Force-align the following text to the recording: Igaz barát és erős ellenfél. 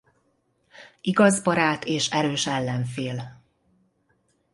Igaz 1.01 1.41
barát 1.41 1.85
és 1.85 2.09
erős 2.09 2.47
ellenfél. 2.47 3.41